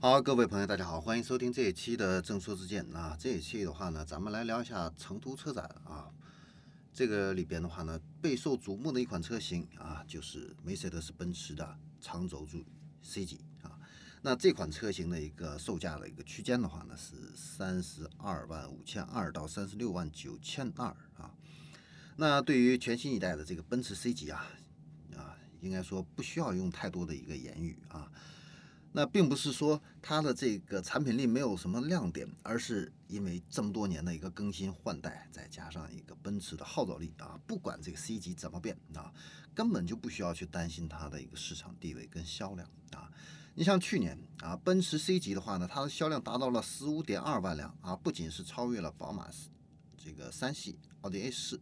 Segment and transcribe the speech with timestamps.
[0.00, 3.16] 好，各位朋友，大家好，欢迎收听这一期的正说之见啊。
[3.18, 6.08] 这一期的话呢，咱们来聊一下成都车展啊。
[6.92, 12.64] 这个里边的话呢，备受瞩目的一款车型啊，就是梅赛德斯奔驰的长轴距
[13.02, 13.76] C 级啊。
[14.22, 20.86] 那这款车型的一个售价的一个区间的话呢，是三十二万五千二到三十六万九千二
[21.16, 21.34] 啊。
[22.14, 24.46] 那对于全新一代的这个奔驰 C 级啊
[25.16, 28.08] 啊，应该说不需要用太多的一个言语啊。
[28.98, 39.14] 那并不是说它的这个产品力没有什么亮点，而是因为这么多年的一个更新换代，再加上一个奔驰的号召力啊，不管这个 C 级怎么变啊，
[39.54, 43.08] 根本就不需要去担心它的一个市场地位跟销量啊。
[43.54, 49.28] 你像去年啊，奔驰 C 级的话呢，它的销量达到了十五点二万辆啊，不仅是超越了宝马
[49.96, 51.60] 这个三系、奥迪 A 四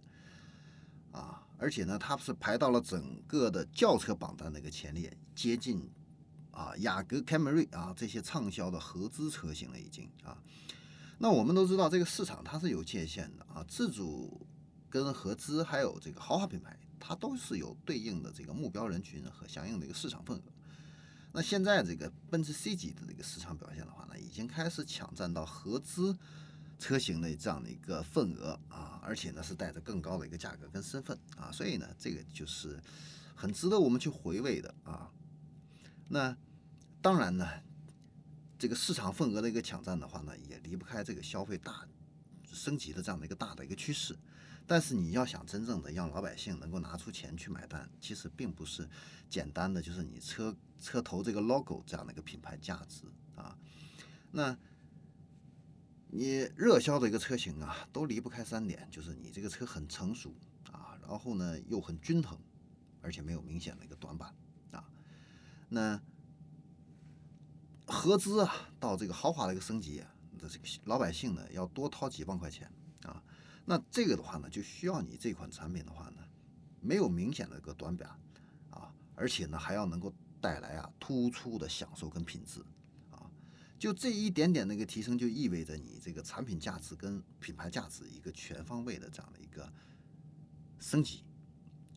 [1.12, 5.86] 啊，而且呢，它是排到了整个的轿车榜单的一个前列，接近。
[6.56, 10.38] 啊，雅阁、凯美瑞啊，这些畅销的合资车型了已经啊。
[11.18, 14.46] 那我们都知道，这个市场它是有界限的啊，自主
[14.88, 20.42] 跟合资还有这个豪华品牌，它都是有对应的这个目标人群和相应的一个市场份额。
[21.32, 26.16] 那现在这个奔驰 C 级的这个市场表现的话呢，已经开始抢占到合资
[26.78, 32.80] 车型的这样的一个份额啊，而且呢是带着更高的一个价格跟身份啊，所以呢这个就是
[33.34, 35.10] 很值得我们去回味的啊。
[36.08, 36.36] 那
[37.02, 37.46] 当然呢，
[38.58, 41.86] 这个市场份额的一个抢占的话呢，也离不开这个消费大
[42.52, 44.16] 升级的这样的一个大的一个趋势。
[44.68, 48.88] 但是你要想真正的让老百姓能够拿出钱去买单，其实并不是
[49.28, 53.04] 简单的就是你车车头这个 logo 这样的一个品牌价值
[53.36, 53.56] 啊。
[54.32, 54.58] 那
[56.08, 60.34] 你热销的一个车型啊，都离不开三点，就是你这个车很成熟
[60.72, 62.36] 啊，然后呢又很均衡，
[63.00, 64.34] 而且没有明显的一个短板。
[65.68, 66.00] 那
[67.86, 70.02] 合资啊，到这个豪华的一个升级，
[70.38, 72.70] 的这个老百姓呢，要多掏几万块钱
[73.02, 73.22] 啊。
[73.64, 76.22] 那这个的话呢，就需要你这款产品的话呢，
[76.80, 78.08] 没有明显的一个短板
[78.70, 82.60] 啊，而且呢，还要能够带来啊突出的享受跟品质
[83.10, 83.30] 啊。
[83.78, 89.72] 就这一点点的一个提升，就意味着你这个产品价值跟品牌价值一个全方位的这样的一个
[90.78, 91.24] 升级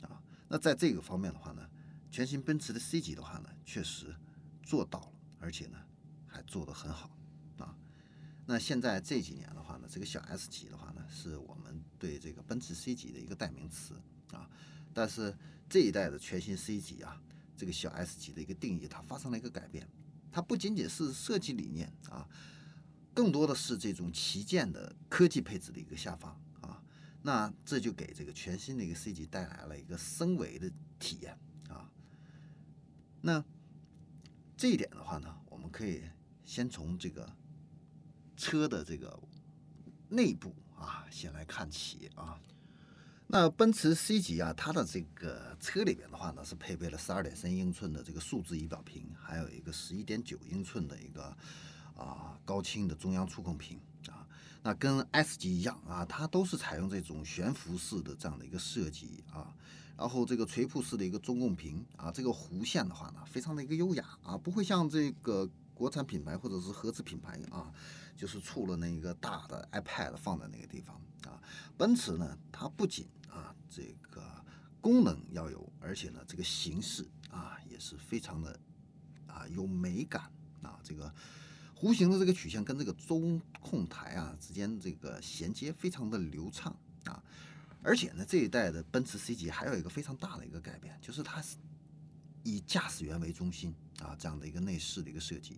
[0.02, 0.22] 啊。
[0.48, 1.70] 那在这个方面的话呢，
[2.12, 4.16] 全新奔驰的 C 级的话呢，确实
[4.64, 5.14] 做到了。
[5.42, 5.78] 而且呢，
[6.28, 7.10] 还做得很好
[7.60, 7.74] 啊。
[8.46, 13.94] 那现在这几年的话呢，这个小 S 级的话呢，是我们对这个奔驰 C 级的一个代名词
[14.34, 14.50] 啊。
[14.94, 15.34] 但是
[15.70, 17.22] 这一代的全新 C 级啊，
[17.56, 19.88] 这个小 S 级的一个定义它发生了一个改变，
[20.30, 22.28] 它不仅仅是设计理念啊，
[23.14, 26.84] 更多的是这种旗舰的科技配置的一个下放啊。
[27.22, 31.40] 那这就给这个全新的一个 C 级带来了一个升维的体验。
[33.22, 33.44] 那。
[34.62, 36.04] 这一点的话呢，我们可以
[36.44, 37.34] 先从这个
[38.36, 39.18] 车的这个
[40.10, 42.38] 内部啊，先来看起啊。
[43.28, 51.24] 那奔驰 C 级啊，它的这个车里边的话呢，是配备了十二点三英寸的这个数字仪表屏，还有一个十一点九英寸的一个
[51.96, 53.80] 啊高清的中央触控屏。
[54.62, 59.54] 那跟 S 级一样啊，它都是采用这种悬浮式的这样的一个设计啊。
[59.98, 67.70] 然后这个垂瀑式的一个中控屏啊，这个弧线的话呢，非常的一个优雅啊，不会像这个国产品牌或者是合资品牌啊，
[68.16, 70.96] 就是出了那个大的 iPad 放在那个地方
[71.26, 71.42] 啊。
[71.78, 74.24] 奔驰呢，它不仅啊这个
[74.80, 78.58] 功能要有，而且呢这个形式啊也是非常的
[79.28, 80.32] 啊有美感
[80.62, 80.80] 啊。
[80.82, 81.14] 这个
[81.80, 86.76] 弧形的这个曲线跟这个中控台啊之间这个衔接非常的流畅
[87.06, 87.24] 啊。
[87.82, 91.56] 而且呢，这一代的奔驰 C 级还有一个非常大的一个改变，就是它是
[92.44, 95.56] 以驾驶员为中心啊，这样的一个内饰的一个设计。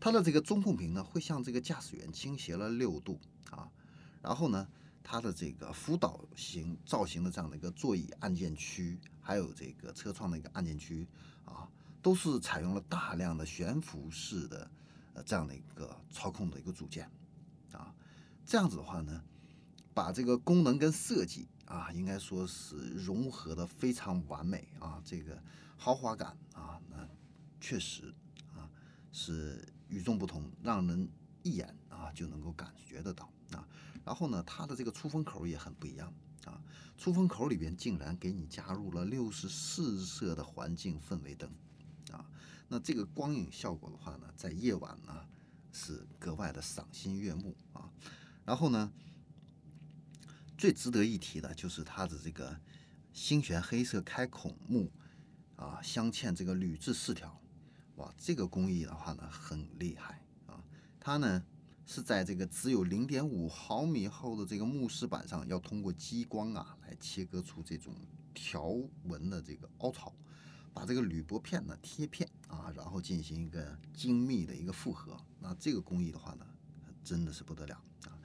[0.00, 3.20] 它的这个中控屏呢，会向这个驾驶员倾斜了六度
[3.52, 3.70] 啊。
[4.20, 4.66] 然后呢，
[5.04, 11.06] 它的这个辅导型造型的这样的一个座椅按键区，还有这个车窗的一个按键区
[11.44, 11.70] 啊，
[12.02, 14.68] 都是采用了大量的悬浮式的
[15.14, 17.10] 呃这样的一个操控的一个组件
[17.72, 17.94] 啊。
[18.44, 19.22] 这样子的话呢。
[19.94, 25.38] 把这个功能跟设计啊，应该说是融合的非常完美啊，这个
[25.76, 27.06] 豪华感啊，那
[27.60, 28.10] 确实
[28.54, 28.64] 啊
[29.12, 31.06] 是与众不同，让人
[31.42, 33.68] 一眼啊就能够感觉得到啊。
[34.02, 36.10] 然后呢，它的这个出风口也很不一样
[36.46, 36.58] 啊，
[36.96, 41.50] 出风口里边竟然给你加入了六十四色的环境氛围灯，
[42.72, 45.28] 那这个光影效果的话呢，在夜晚呢
[45.72, 47.92] 是格外的赏心悦目啊。
[48.46, 48.90] 然后呢。
[50.58, 52.56] 最值得一提的就是它的这个
[53.12, 54.92] 星玄黑色开孔木
[55.56, 57.42] 啊镶嵌这个铝制饰条，
[57.96, 60.62] 哇，这个工艺的话呢很厉害啊，
[61.00, 61.44] 它呢
[61.84, 67.92] 是在这个只有零点五毫米厚的这个木饰板上，要通过激光啊来切割出这种
[68.32, 68.68] 条
[69.02, 70.14] 纹的这个凹槽，
[70.72, 75.16] 把这个铝箔片呢贴片啊，然后进行一个精密的一个复合。
[75.40, 76.46] 那这个工艺的话呢，
[77.04, 77.74] 真的是不得了
[78.06, 78.18] 啊。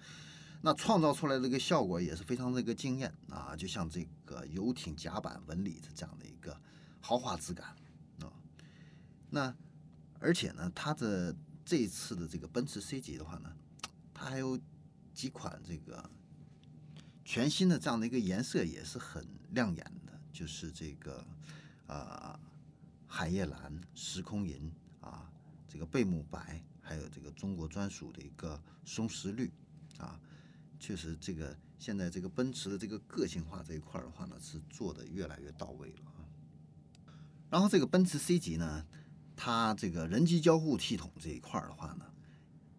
[0.62, 6.60] 那创造出来这个效果也是非常的一个惊艳啊，就像这个游艇甲板纹理的这样的一个
[7.00, 7.76] 豪华质感
[8.20, 8.32] 啊。
[9.30, 9.56] 那
[10.20, 13.56] 而且呢，它的这一次的这个奔驰 C 级的话呢，
[14.14, 14.60] 它还有
[15.14, 16.10] 几款这个
[17.24, 21.26] 全新的这样的一个颜色也是很亮眼的，就是这个
[21.88, 22.40] 啊
[23.08, 25.32] 海夜蓝、时空银啊，
[25.68, 29.52] 这个贝母白，还有这个中国专属的一个松石绿
[29.98, 30.20] 啊。
[30.80, 36.22] 确实，这个现在这个奔驰的这个个性化这一块的话呢，是做的越来越到位了啊。
[37.50, 38.86] 然后这个奔驰 C 级呢，
[39.36, 42.06] 它这个人机交互系统这一块的话呢，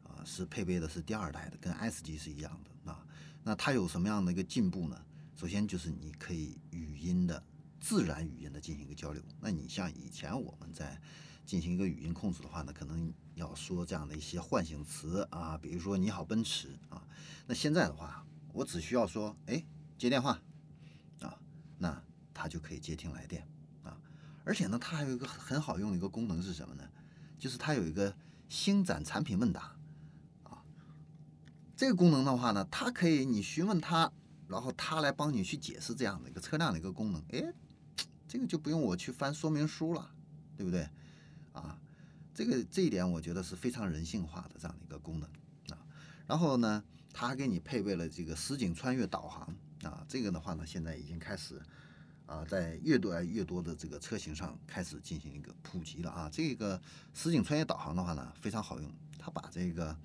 [0.04, 3.04] 啊是配备的是第二代的，跟 S 级是一样的啊。
[3.42, 5.04] 那它有什么样的一个进步呢？
[5.34, 7.42] 首先就是你可以语音的
[7.80, 9.22] 自然语音的进行一个交流。
[9.40, 11.00] 那你像以前我们在
[11.46, 17.02] 进行一个语音控制的话呢，可能要说这样的一些唤醒词啊，比如说“你好，奔驰”啊。
[17.46, 19.64] 那现在的话，我只需要说“哎，
[19.96, 20.38] 接电话”，
[21.20, 21.38] 啊，
[21.78, 22.02] 那
[22.34, 23.48] 它就可以接听来电
[23.82, 23.98] 啊。
[24.44, 26.86] 而且呢，它还有一个很好用的一个功能是什么呢？
[27.38, 28.14] 就是它有一个
[28.48, 29.74] 星展产品问答
[30.42, 30.62] 啊。
[31.76, 34.12] 这个功能的话呢，它可以你询问它，
[34.48, 37.22] 然后它来帮你去解释这样的一个车辆的一个功能。
[37.30, 37.42] 哎，
[38.28, 40.10] 这个就不用我去翻说明书了，
[40.56, 40.86] 对不对？
[41.52, 41.76] 啊，
[42.34, 45.28] 这个这一点我觉得是非常人性化的这样的一个功能
[45.70, 45.78] 啊。
[46.26, 50.04] 然后呢，它还给你配备了这个实景穿越导航啊。
[50.06, 51.60] 这个的话呢，现在已经开始
[52.26, 56.28] 啊，在越多越多的这个车型上开始进行一个普及了啊。
[56.30, 56.80] 这个
[57.14, 59.96] 实景穿越导航的话呢，非常好用，它把这个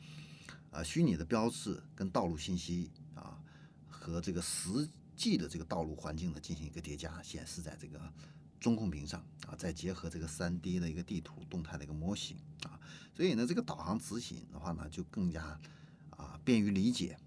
[0.72, 3.38] 呃虚拟的标志跟道路信息啊
[3.90, 4.88] 和这个实
[5.30, 8.00] 际的这个道路环境呢进行一个叠加，显示在这个。
[8.60, 12.80] 中控屏上啊，再结合这个三 D 的一个地图动态的一个模型啊，
[13.14, 15.60] 所以呢，这个导航执行的话呢，就更加
[16.12, 17.18] 啊便于理解，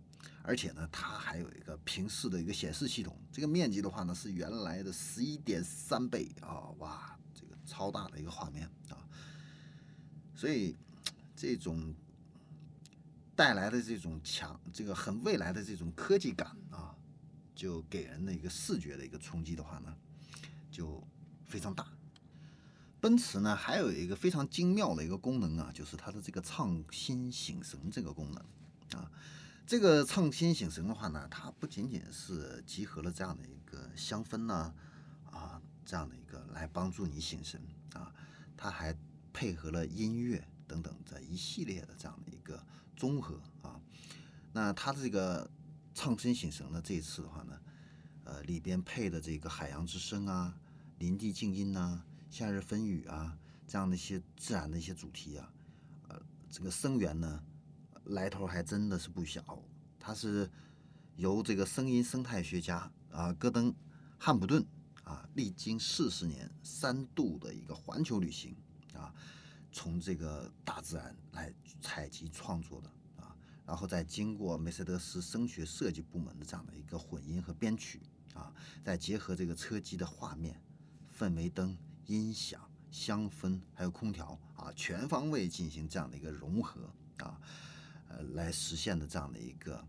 [0.43, 8.97] 而且呢，它还有一个平视的一个显示系统，这个面积的话呢是原来的十一点三倍啊，哇，这个超大的一个画面啊，
[10.35, 10.75] 所以
[11.37, 11.95] 这种
[13.35, 16.96] 带来的这种强，这个很未来的这种科技感啊，
[17.57, 19.93] 就给人的一个视觉的一个冲击的话呢，
[20.71, 21.03] 就。
[21.49, 21.87] 非常大，
[23.01, 29.09] 奔驰呢还有一个非常精妙的一个功能啊，就是它的这个畅心醒神这个功能啊。
[29.65, 34.75] 这个畅心醒神的话呢，它不仅仅是集合了这样的一个香氛呢
[35.31, 37.63] 啊这样的一个来帮助你醒神
[37.93, 38.13] 啊，
[38.57, 38.93] 它还
[39.33, 42.61] 配合了音乐等等这一系列的这样的一个
[42.97, 43.81] 综合啊。
[44.53, 45.49] 那它的这个
[45.97, 47.59] 畅心醒神呢，这一次的话呢，
[48.25, 50.55] 呃里边配的这个海洋之声啊。
[50.99, 55.51] 林地静音呐，夏日风雨啊，这样的一些自然的一些主题啊，
[56.09, 56.21] 呃，
[56.51, 57.43] 这个声源呢，
[58.05, 59.63] 来头还真的是不小。
[59.99, 60.51] 它是
[61.17, 63.75] 由这个声音生态学家啊，戈登
[64.19, 64.65] 汉普顿
[65.05, 68.55] 啊，历经四十年三度的一个环球旅行
[68.95, 69.15] 啊，
[69.73, 72.91] 从这个大自然来采集创作的，
[73.67, 78.01] 然后再经过梅赛德斯声学设计部门的这样的一个混音和编曲
[78.35, 78.53] 啊，
[78.85, 80.63] 再结合这个车机的画面。
[81.19, 87.41] 氛围灯、音响、香氛，还有空调啊，全方位进行这样的一个融合啊，
[88.09, 89.83] 呃，来实现的这样的一个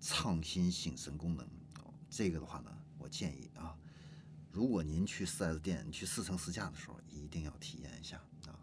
[0.00, 1.48] 畅心醒神功能。
[2.10, 3.74] 这个的话呢，我建议啊，
[4.52, 8.60] 如果您去 4S 店去试乘试驾的时候，一定要体验一下啊。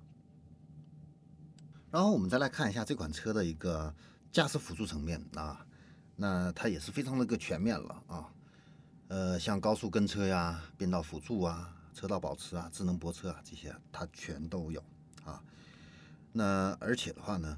[1.90, 3.96] 然后我们再来看一下这款车的一个
[4.32, 5.66] 驾驶辅助层面啊，
[6.16, 8.34] 那它也是非常的个全面了啊，
[9.08, 11.74] 呃，像高速跟车呀、变道辅助啊。
[11.94, 14.80] 车道保持啊，智能泊车啊，这些它全都有
[15.26, 15.42] 啊。
[16.32, 17.58] 那而且的话呢，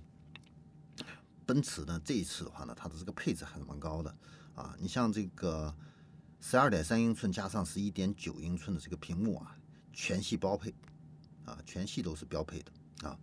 [1.46, 4.16] 奔驰呢这一次的话呢，它的这个配置还是蛮高的
[4.56, 4.74] 啊。
[4.80, 5.76] 你像这个
[6.40, 9.58] 十二点三英寸加上十一点九英寸的这个屏幕啊，
[9.92, 10.74] 全系标配
[11.44, 12.72] 啊，全系都是标配的
[13.10, 13.20] 啊。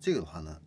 [0.00, 0.62] 这个的话呢，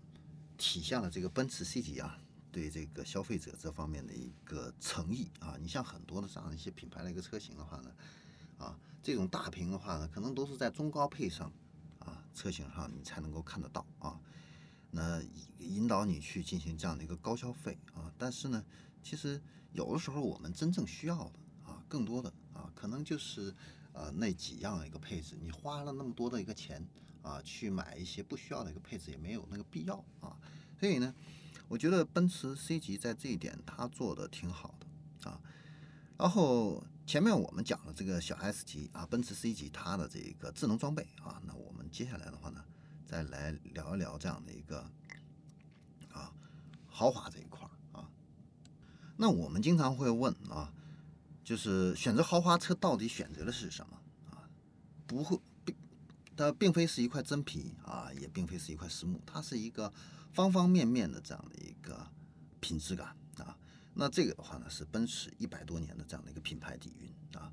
[0.58, 2.20] 体现了这个奔驰 C 级啊
[2.52, 5.56] 对这个消费者这方面的一个诚意啊。
[5.60, 7.92] 你像很多的这样一些品牌的一个车型的话呢。
[8.58, 11.54] 啊，这种大屏的话呢，可能都是在中高配上，
[12.00, 14.20] 啊，车型上你才能够看得到啊。
[14.90, 15.22] 那
[15.60, 18.12] 引导你去进行这样的一个高消费啊。
[18.18, 18.66] 但是呢，
[19.04, 19.40] 其实
[19.74, 23.54] 有的时候我们真正需要的啊，更多的啊，可能就是
[23.94, 25.38] 呃那几样一个配置。
[25.40, 26.84] 你花了那么多的一个钱
[27.28, 30.38] 啊，去买一些不需要的一个配置也没有那个必要啊。
[30.80, 31.14] 所以呢，
[31.68, 35.42] 我觉得奔驰 C 级在这一点它做的挺好的啊。
[36.18, 42.64] 然后前面我们讲了这个小 S 级啊，奔驰 C 级它的这个智能装备啊，那我们接下来的话呢，
[43.06, 44.80] 再来聊一聊这样的一个
[46.12, 46.32] 啊
[46.88, 48.10] 豪华这一块啊。
[49.18, 50.74] 那我们经常会问啊，
[51.44, 54.50] 就是选择豪华车到底选择的是什么啊？
[55.06, 55.40] 不会
[56.38, 59.92] 它并非是一块真皮啊，也并非是一块实木，它是一个
[60.32, 62.08] 方方面面的这样的一个
[62.60, 63.58] 品质感啊。
[63.96, 67.52] 那这个的话呢，是奔驰一百多年的这样的一个品牌底蕴啊，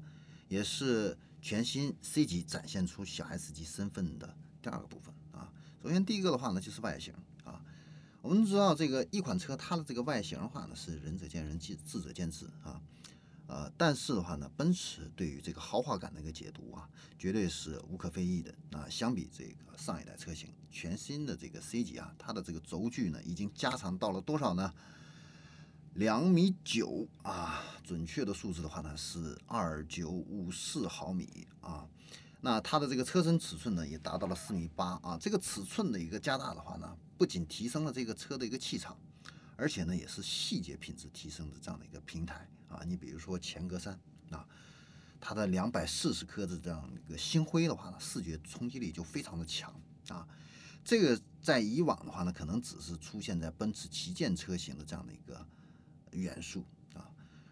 [0.48, 5.50] 也是全新 C 级展现出小 S 级身份的第二个部分啊。
[5.82, 7.14] 首先第一个的话呢，就是外形
[7.44, 7.64] 啊。
[8.20, 12.80] 我们知道这个一款车它的这个外形的话呢，是仁者见仁，智智者见智啊。
[13.46, 18.88] 呃，但是的话呢，奔驰对于这个豪华感的一个解读啊，绝对是无可非议的啊。
[18.88, 24.72] 相比这个上一代车型，全新的这个 C 级啊，它的这个轴距呢，已经加长到了多少呢？
[25.94, 31.86] 两米九啊，准确的数字的话呢是二九五四毫米啊。
[32.40, 35.16] 那它的这个车身尺寸呢也达到了四米八啊。
[35.20, 38.98] 这个尺寸的一个加大的话呢，不仅提升了这个车的一个气场，
[39.54, 42.84] 而且呢也是细节品质提升的这样的一个平台啊。
[42.86, 43.96] 你比如说前格栅
[44.30, 44.46] 啊，
[45.20, 49.74] 它的两百四十颗的这样一个星辉的话呢，视觉冲击力就非常的强
[50.08, 50.26] 啊。
[50.84, 55.46] 这个在以往的话呢，可能只是出现在奔驰旗舰车型的这样的一个。
[56.16, 56.64] 元素
[56.94, 57.10] 啊，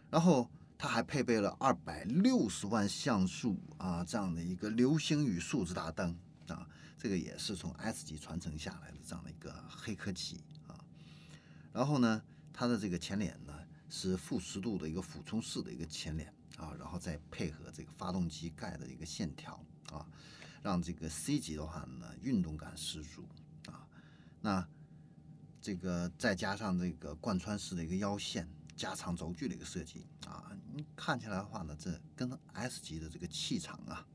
[0.09, 0.49] 然后
[0.79, 6.65] 它还配备了二百六十万像素啊这样的一个流星雨数字大灯啊，
[6.97, 10.79] 这个也是从 S 级传承下来的这样的一个黑科技啊。
[11.73, 13.53] 然后呢，它的这个前脸呢
[13.95, 20.09] 是负十度的一个俯冲式的一个前脸啊，然后再配合这个发动机盖的一个线条啊，
[20.63, 23.29] 让这个 C 级的话呢运动感十足
[23.67, 23.87] 啊。
[24.41, 24.67] 那
[25.61, 34.07] 这个再加上这个贯穿式的一个腰线，加长轴距的一个设计啊，你看起来的话呢，这跟 S 级的这个气场啊，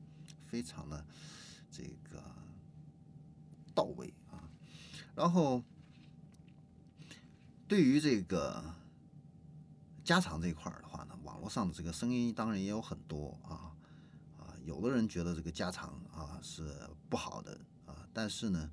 [0.44, 1.06] 非常的
[1.70, 2.20] 这个
[3.76, 4.50] 到位啊。
[5.14, 5.62] 然后
[7.68, 8.74] 对于这个
[10.08, 13.76] 加长这一块儿的话呢，网络上的这个声音当然也有很多啊
[14.38, 16.74] 啊，有的人觉得这个加长啊是
[17.10, 18.70] 不好的啊，但是呢，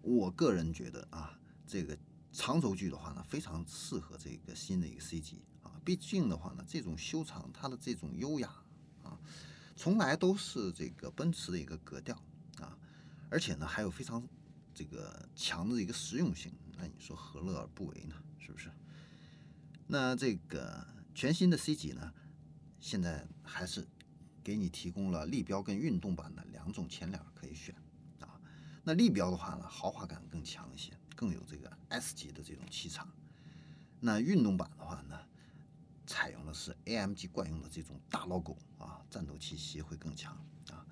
[0.00, 1.38] 我个人觉得啊。
[1.66, 1.98] 这个
[2.32, 5.72] 长轴距的话呢，非常适合这个新的一个 C 级啊。
[5.84, 8.48] 毕竟的话呢，这种修长它的这种优雅
[9.02, 9.18] 啊，
[9.74, 12.16] 从来都是这个奔驰的一个格调
[12.60, 12.78] 啊。
[13.28, 14.26] 而且呢，还有非常
[14.72, 16.50] 这个强的一个实用性。
[16.78, 18.14] 那你说何乐而不为呢？
[18.38, 18.70] 是不是？
[19.86, 22.12] 那这个全新的 C 级呢，
[22.80, 23.86] 现在还是
[24.42, 27.74] 给你提供了立标跟运动版的两种前脸可以选
[28.20, 28.40] 啊。
[28.84, 30.92] 那立标的话呢，豪华感更强一些。
[31.14, 33.10] 更有这个 S 级的这种气场。
[34.00, 35.18] 那运动版的话呢，
[36.06, 40.36] 采用的是 AMG 惯用的这种大 logo 啊，战斗气息会更强
[40.68, 40.84] 啊。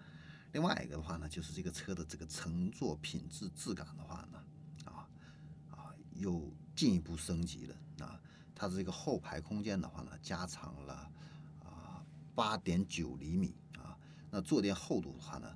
[0.52, 4.42] 另外一个的话呢，就是这个车的这个乘坐品质质感的话呢，
[4.86, 5.06] 啊
[5.70, 8.18] 啊又进一步升级了啊。
[8.54, 11.10] 它这个后排空间的话呢，加长了
[11.60, 13.98] 啊八点九厘米啊。
[14.30, 15.48] 那坐垫厚度的话呢，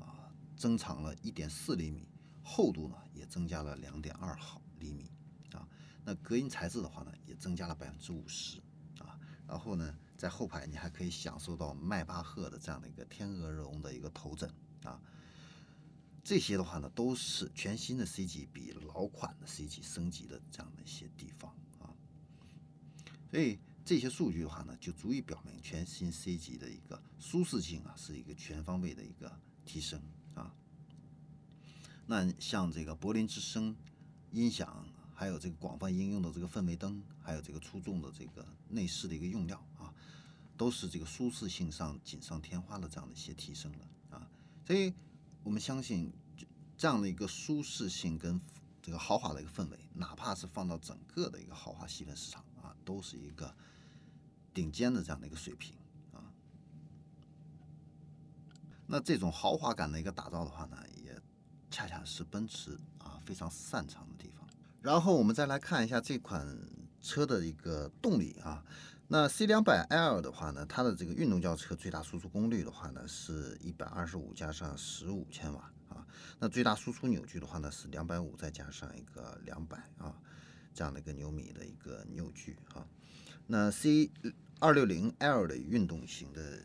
[0.00, 2.08] 啊增长了一点四厘米。
[2.48, 5.10] 厚度呢也增加了两点二毫厘米
[5.52, 5.66] 啊，
[6.04, 8.60] 那隔音材质的话呢也增加了百分之五十
[9.00, 14.48] 啊，然后呢在后排你还可以享受到迈巴赫的这样的一个天鹅绒的一个头枕
[14.84, 14.96] 啊，
[16.22, 21.35] 这些的话呢都是全新的 C 级比老款的 C 级升级的这样的一些地方，
[23.30, 29.32] 所以这些数据的话呢就足以表明全新 C 级的一个舒适性啊是一个全方位的一个
[29.64, 30.00] 提升
[30.34, 30.54] 啊。
[32.06, 33.76] 那像这个柏林之声
[34.32, 39.92] 音响，还有这个广泛应用的这个氛围灯，还有这个出众的这个内饰的一个用料啊，
[40.56, 44.30] 都是这个舒适性上锦上添花的这样的一些提升的啊。
[44.66, 44.92] 所以
[45.42, 46.12] 我们相信，
[46.76, 48.40] 这样的一个舒适性跟
[48.82, 52.44] 这个豪华的一个氛围，哪怕是放到整个的一个豪华细分市场，
[52.86, 53.54] 都是一个
[54.54, 55.76] 顶尖的这样的一个水平
[56.14, 56.32] 啊。
[58.86, 60.78] 那这种豪华感的一个打造的话呢？
[61.04, 61.20] 也
[61.70, 64.48] 恰恰是奔驰啊非常擅长的地方。
[64.80, 66.46] 然后我们再来看一下这款
[67.02, 68.64] 车的一个动力啊。
[69.08, 76.06] 那 C 两百 L 的话呢，它的这个运动轿车最大输出功率的话呢是一百二十五加上十五千瓦啊。
[76.38, 80.14] 那最大输出扭矩的话呢是两百五再加上一个两百啊
[80.76, 82.86] 这样的一个牛米的一个扭矩哈。
[83.46, 84.10] 那 C
[84.60, 86.64] 二六零 L 的运动型的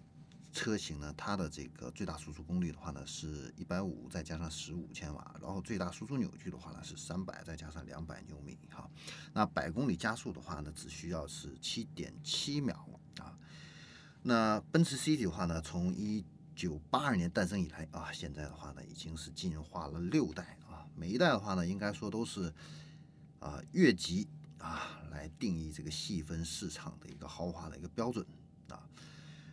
[0.52, 8.90] 车型呢，它的这个最大输出功率的话呢是一百五，再加上十五千瓦，然后最大输出扭矩的话呢是三百，再加上两百牛米哈。
[9.32, 12.86] 那百公里加速的话呢，只需要是七点七秒
[13.20, 13.38] 啊。
[14.24, 20.86] 那奔驰 C 级的话呢，从一九八二年诞生以来啊，现在的话呢，已经是进化了六代啊。
[20.96, 22.54] 每一代的话呢，应该说都是
[23.42, 24.30] 啊越级
[24.60, 28.26] 啊来定义这个细分市场的一个豪华的一个标准
[28.70, 28.88] 啊。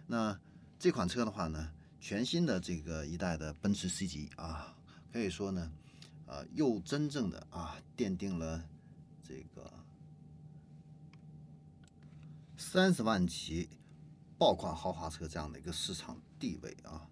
[0.07, 0.39] 那
[0.79, 4.77] 这款车的话呢，全新的这个一代的奔驰 C 级啊，
[5.13, 5.73] 可以说呢，
[6.27, 8.65] 呃，又真正的啊奠定了
[9.23, 9.73] 这个
[12.57, 13.69] 三十万起
[14.39, 17.09] 爆款豪华车这样的一个市场地位啊。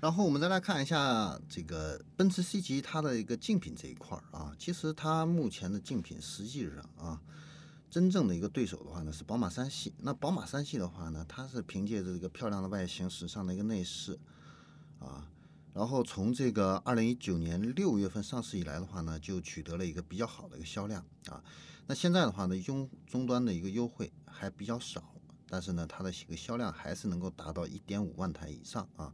[0.00, 7.20] 然后我们再来看一下这个奔驰 C 级它的一个竞品这一块儿啊，其实它目前的竞品实际上啊。
[7.88, 9.94] 真正的一个对手的话呢是宝马三系。
[9.98, 14.18] 那宝马三系的话呢，它是凭借着这个漂亮的外形、时尚的一个内饰，
[14.98, 15.30] 啊，
[15.72, 21.42] 然后从这个二零一九年六月份上市以来的话呢，就取得了一个比较好的一个销量啊。
[21.86, 25.14] 那现在的话呢，优终端的一个优惠还比较少，
[25.48, 29.10] 但是呢，它的一个销量还是能够达到一点五万台以上啊。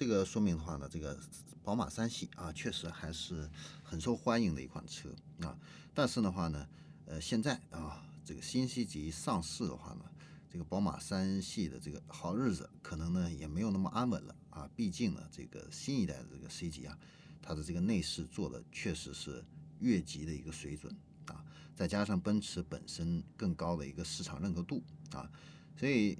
[0.00, 1.20] 这个说明的话呢，这个
[1.62, 3.46] 宝马三系啊，确实还是
[3.82, 5.54] 很受欢迎的一款车啊。
[5.92, 6.66] 但是的话呢，
[7.04, 10.06] 呃，现在啊，这个新 C 级上市的话呢，
[10.48, 14.70] 这个宝马三系的这个好日子可能呢也没有那么安稳了啊。
[14.74, 16.98] 毕竟呢，这个新一代的这个 C 级啊，
[17.42, 19.44] 它的这个内饰做的确实是
[19.80, 21.44] 越级的一个水准啊，
[21.76, 25.30] 再加上奔驰本身更高的一个市场认可度啊，
[25.76, 26.18] 所以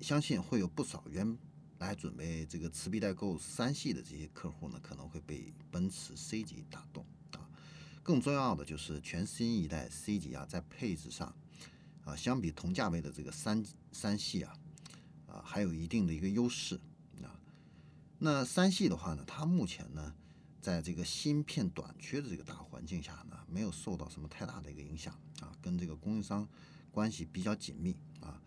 [0.00, 1.36] 相信会有不少原
[1.78, 7.48] 来准备这个持币待购三系的这些客户呢，可能会被奔驰 C 级打动啊。
[8.02, 11.34] 更重要的就是全新一代 C 级啊，在配置上
[12.04, 14.58] 啊，相比同价位的这个三三系啊，
[15.28, 16.80] 啊，还有一定的一个优势
[17.22, 17.38] 啊。
[18.18, 20.14] 那三系的话呢，它目前呢，
[20.60, 26.48] 在这个芯片短缺的这个大环境下呢，没有受到什么太大的一个影响啊，跟这个供应商
[26.90, 28.42] 关系比较紧密啊，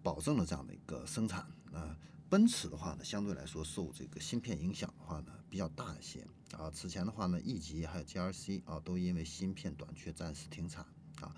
[0.00, 1.40] 保证了这样的一个生产
[1.72, 1.98] 啊。
[2.30, 6.24] 奔驰的话呢，相对来说受这个芯片影响的话呢，比较大一些。
[6.52, 10.86] 啊，此前的话呢，E 级还有 GRC 啊，都因为芯片短缺暂时停产
[11.20, 11.34] 啊。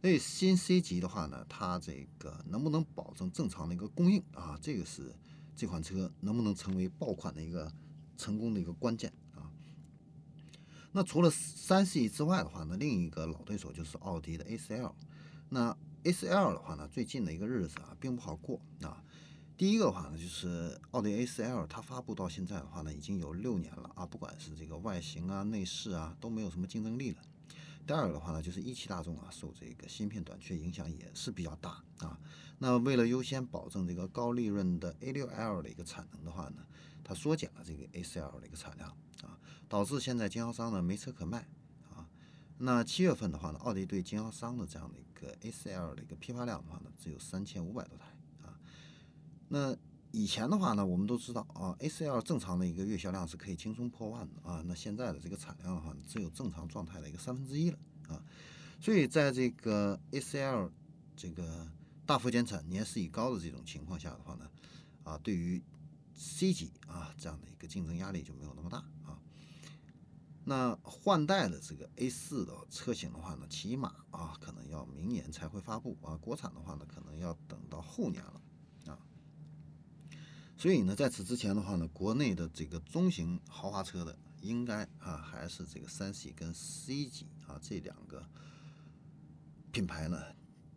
[0.00, 4.58] 所以新 C 级的话呢，它这个能不能保证正常的一个供应啊？
[4.60, 5.14] 这个是
[5.56, 7.72] 这款车能不能成为爆款的一个
[8.18, 9.50] 成功的一个关键啊。
[10.92, 14.94] 那除了三系之外的话呢，另一个老对手就是奥迪的 A4L。
[15.48, 19.03] 那 A4L 的话呢，最近的一个日子啊，并不好过啊。
[19.56, 27.22] 第一个的话呢，就是奥迪 A4L，它发布到现在的话呢，已经有六年了啊，不管是这个外形啊、内饰啊，都没有什么竞争力了。
[27.86, 32.18] 第二个的话呢，就是一汽大众啊，受这个芯片短缺影响也是比较大啊。
[32.58, 36.66] 那为了优先保证这个高利润的 A6L 的一个产能的话呢，
[37.04, 38.88] 它缩减了这个 A4L 的一个产量
[39.22, 39.38] 啊，
[39.68, 41.46] 导致现在经销商呢没车可卖
[41.94, 42.08] 啊。
[42.58, 48.06] 那七月份的话呢，奥迪对经销商的这样的一个 A4L 的一个批发量的话呢，只有三千五百多台。
[49.48, 49.76] 那
[50.10, 54.62] 以前的话呢，我们都知道啊，A4L 正常的一个月销量是可以轻松破万的啊。
[54.66, 57.78] 那现在的这个产量的话，只有正常状态的一个三分之一了
[58.08, 58.22] 啊。
[58.80, 60.70] 所以在这个 A4L
[61.16, 61.68] 这个
[62.06, 64.48] 大幅减产、年事已高的这种情况下的话呢，
[65.02, 65.62] 啊，对于
[66.14, 69.18] C 级啊这样的一个竞争压力就没有那么大啊。
[70.44, 76.16] 那换代的这个 A4 的车型的话呢，起码啊可能要明年才会发布啊。
[76.18, 78.40] 国产的话呢，可能要等到后年了。
[80.56, 88.24] 所以呢，在此之前的话呢，国内的这个中型豪华车的，应该啊还是这个三系跟 C 级啊这两个
[89.72, 90.22] 品牌呢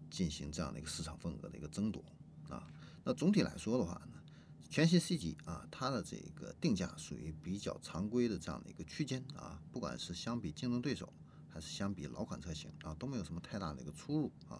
[0.09, 2.03] 进行这样的一个市场份额的一个争夺
[2.49, 2.67] 啊。
[3.03, 4.19] 那总体来说的话呢，
[4.67, 11.13] 全新 C 级啊，它的这个定价属于比较常规的这样的一个区间啊，不管是相比竞争对手，
[11.47, 14.59] 还是相比老款车型啊，都没有什么太大的一个出入啊。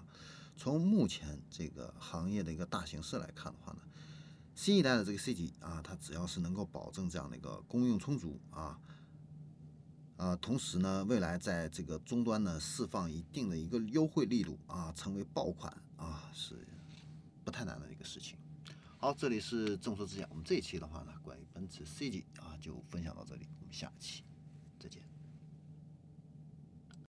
[0.56, 3.80] 从目前这个行业的一个大形势来看的话呢。
[4.58, 8.80] 新一代的这个 C 级啊，它只要是能够保证这样的一个供应充足啊，
[10.18, 16.68] 啊，同时呢，未来在这个终端呢释放一定的一个优惠力度啊，成为爆款啊，是
[17.46, 18.36] 不太难的一个事情。
[18.98, 24.24] 好，这里是众说之讲，我们这一期的话呢，关于奔驰 C 级啊，就分享到这里，我们下期。